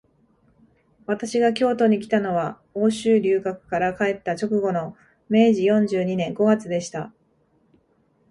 [1.05, 4.97] 私が京都にきたのは、欧州留学から帰った直後の
[5.29, 7.13] 明治四十二年五月でした